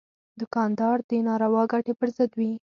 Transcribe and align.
دوکاندار 0.39 0.97
د 1.09 1.11
ناروا 1.27 1.63
ګټې 1.73 1.93
پر 1.99 2.09
ضد 2.15 2.31
وي. 2.39 2.51